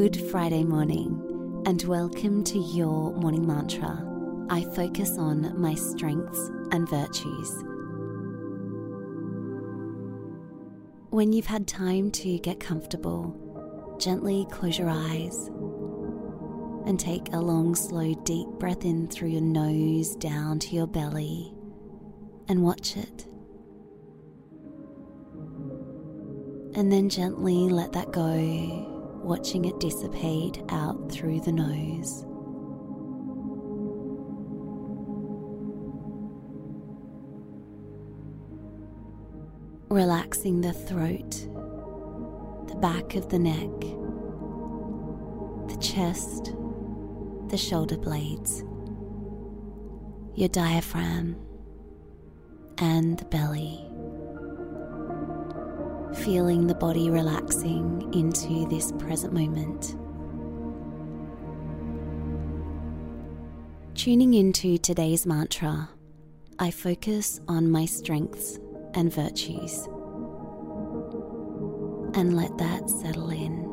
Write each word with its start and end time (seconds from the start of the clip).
Good 0.00 0.30
Friday 0.30 0.64
morning, 0.64 1.62
and 1.66 1.82
welcome 1.82 2.42
to 2.44 2.58
your 2.58 3.12
morning 3.16 3.46
mantra. 3.46 4.02
I 4.48 4.62
focus 4.74 5.18
on 5.18 5.60
my 5.60 5.74
strengths 5.74 6.50
and 6.72 6.88
virtues. 6.88 7.52
When 11.10 11.34
you've 11.34 11.44
had 11.44 11.68
time 11.68 12.10
to 12.12 12.38
get 12.38 12.60
comfortable, 12.60 13.98
gently 14.00 14.46
close 14.50 14.78
your 14.78 14.88
eyes 14.88 15.48
and 16.86 16.98
take 16.98 17.34
a 17.34 17.38
long, 17.38 17.74
slow, 17.74 18.14
deep 18.24 18.48
breath 18.58 18.86
in 18.86 19.06
through 19.06 19.28
your 19.28 19.42
nose 19.42 20.16
down 20.16 20.60
to 20.60 20.74
your 20.74 20.86
belly 20.86 21.52
and 22.48 22.62
watch 22.62 22.96
it. 22.96 23.26
And 26.74 26.90
then 26.90 27.10
gently 27.10 27.68
let 27.68 27.92
that 27.92 28.12
go, 28.12 28.89
watching 29.22 29.64
it 29.64 29.78
dissipate 29.80 30.62
out 30.70 31.10
through 31.10 31.40
the 31.40 31.52
nose. 31.52 32.24
Relaxing 39.88 40.60
the 40.60 40.72
throat, 40.72 41.30
the 42.68 42.76
back 42.76 43.16
of 43.16 43.28
the 43.28 43.38
neck, 43.38 43.80
the 45.68 45.76
chest, 45.80 46.54
the 47.48 47.56
shoulder 47.56 47.96
blades, 47.96 48.62
your 50.36 50.48
diaphragm, 50.48 51.36
and 52.78 53.18
the 53.18 53.24
belly. 53.26 53.89
Feeling 56.14 56.66
the 56.66 56.74
body 56.74 57.08
relaxing 57.08 58.10
into 58.12 58.68
this 58.68 58.90
present 58.92 59.32
moment. 59.32 59.96
Tuning 63.94 64.34
into 64.34 64.76
today's 64.76 65.24
mantra, 65.24 65.88
I 66.58 66.72
focus 66.72 67.40
on 67.46 67.70
my 67.70 67.84
strengths 67.84 68.58
and 68.94 69.12
virtues. 69.12 69.86
And 72.14 72.36
let 72.36 72.58
that 72.58 72.90
settle 72.90 73.30
in. 73.30 73.70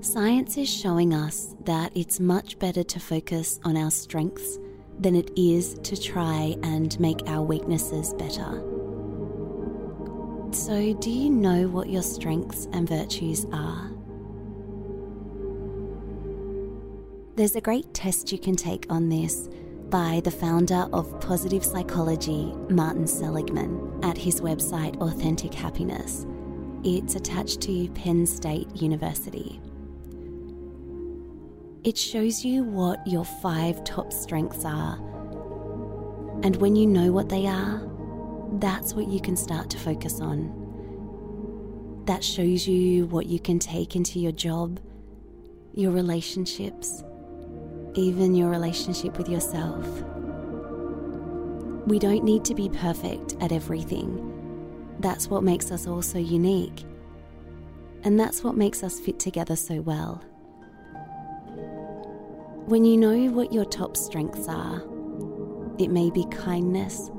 Science 0.00 0.56
is 0.56 0.68
showing 0.68 1.12
us 1.12 1.54
that 1.64 1.92
it's 1.94 2.18
much 2.18 2.58
better 2.58 2.82
to 2.84 2.98
focus 2.98 3.60
on 3.64 3.76
our 3.76 3.90
strengths 3.90 4.58
than 4.98 5.14
it 5.14 5.30
is 5.36 5.74
to 5.82 6.00
try 6.00 6.56
and 6.62 6.98
make 6.98 7.20
our 7.26 7.42
weaknesses 7.42 8.14
better. 8.14 8.77
So, 10.50 10.94
do 10.94 11.10
you 11.10 11.28
know 11.30 11.68
what 11.68 11.90
your 11.90 12.02
strengths 12.02 12.68
and 12.72 12.88
virtues 12.88 13.46
are? 13.52 13.90
There's 17.36 17.54
a 17.54 17.60
great 17.60 17.92
test 17.94 18.32
you 18.32 18.38
can 18.38 18.56
take 18.56 18.86
on 18.90 19.08
this 19.10 19.48
by 19.90 20.20
the 20.24 20.30
founder 20.30 20.86
of 20.92 21.20
positive 21.20 21.64
psychology, 21.64 22.52
Martin 22.68 23.06
Seligman, 23.06 24.00
at 24.02 24.18
his 24.18 24.40
website 24.40 25.00
Authentic 25.00 25.54
Happiness. 25.54 26.26
It's 26.82 27.14
attached 27.14 27.60
to 27.62 27.88
Penn 27.90 28.26
State 28.26 28.74
University. 28.74 29.60
It 31.84 31.96
shows 31.96 32.44
you 32.44 32.64
what 32.64 33.06
your 33.06 33.24
five 33.24 33.84
top 33.84 34.12
strengths 34.12 34.64
are. 34.64 34.96
And 36.42 36.56
when 36.56 36.74
you 36.74 36.86
know 36.86 37.12
what 37.12 37.28
they 37.28 37.46
are, 37.46 37.80
that's 38.54 38.94
what 38.94 39.08
you 39.08 39.20
can 39.20 39.36
start 39.36 39.70
to 39.70 39.78
focus 39.78 40.20
on. 40.20 40.66
That 42.06 42.24
shows 42.24 42.66
you 42.66 43.06
what 43.06 43.26
you 43.26 43.38
can 43.38 43.58
take 43.58 43.94
into 43.94 44.18
your 44.18 44.32
job, 44.32 44.80
your 45.74 45.92
relationships, 45.92 47.04
even 47.94 48.34
your 48.34 48.48
relationship 48.48 49.18
with 49.18 49.28
yourself. 49.28 49.86
We 51.86 51.98
don't 51.98 52.24
need 52.24 52.44
to 52.46 52.54
be 52.54 52.68
perfect 52.68 53.36
at 53.40 53.52
everything. 53.52 54.24
That's 55.00 55.28
what 55.28 55.42
makes 55.42 55.70
us 55.70 55.86
all 55.86 56.02
so 56.02 56.18
unique. 56.18 56.84
And 58.04 58.18
that's 58.18 58.42
what 58.42 58.56
makes 58.56 58.82
us 58.82 59.00
fit 59.00 59.18
together 59.18 59.56
so 59.56 59.80
well. 59.80 60.22
When 62.66 62.84
you 62.84 62.96
know 62.96 63.30
what 63.30 63.52
your 63.52 63.64
top 63.64 63.96
strengths 63.96 64.48
are, 64.48 64.82
it 65.78 65.88
may 65.88 66.10
be 66.10 66.26
kindness, 66.30 67.10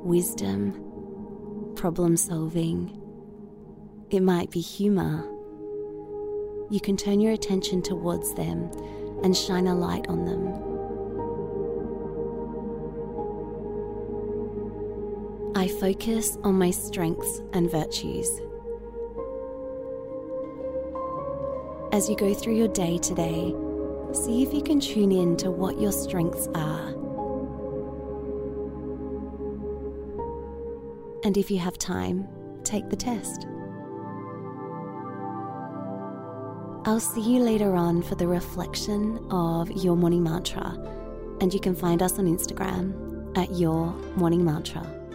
wisdom, 0.00 1.72
problem 1.76 2.16
solving, 2.16 3.00
it 4.10 4.20
might 4.20 4.50
be 4.50 4.60
humour. 4.60 5.24
You 6.70 6.80
can 6.80 6.96
turn 6.96 7.20
your 7.20 7.32
attention 7.32 7.82
towards 7.82 8.34
them 8.34 8.70
and 9.22 9.36
shine 9.36 9.66
a 9.66 9.74
light 9.74 10.06
on 10.08 10.24
them. 10.24 10.76
I 15.56 15.68
focus 15.68 16.36
on 16.44 16.58
my 16.58 16.70
strengths 16.70 17.42
and 17.52 17.70
virtues. 17.70 18.28
As 21.92 22.10
you 22.10 22.16
go 22.16 22.34
through 22.34 22.56
your 22.56 22.68
day 22.68 22.98
today, 22.98 23.54
see 24.12 24.42
if 24.42 24.52
you 24.52 24.62
can 24.62 24.80
tune 24.80 25.12
in 25.12 25.36
to 25.38 25.50
what 25.50 25.80
your 25.80 25.92
strengths 25.92 26.46
are. 26.54 27.05
And 31.24 31.36
if 31.36 31.50
you 31.50 31.58
have 31.58 31.78
time, 31.78 32.28
take 32.64 32.88
the 32.90 32.96
test. 32.96 33.46
I'll 36.84 37.00
see 37.00 37.20
you 37.20 37.40
later 37.40 37.74
on 37.74 38.00
for 38.02 38.14
the 38.14 38.28
reflection 38.28 39.18
of 39.30 39.70
your 39.72 39.96
morning 39.96 40.22
mantra, 40.22 40.76
and 41.40 41.52
you 41.52 41.58
can 41.58 41.74
find 41.74 42.00
us 42.00 42.18
on 42.18 42.26
Instagram 42.26 43.36
at 43.36 43.50
Your 43.58 43.92
Morning 44.16 44.44
Mantra. 44.44 45.05